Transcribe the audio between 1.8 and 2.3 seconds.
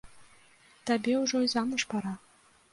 пара.